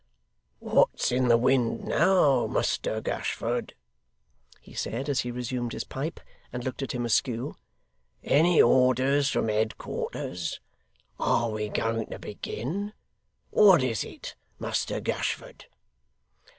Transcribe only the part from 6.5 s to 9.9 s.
and looked at him askew. 'Any orders from head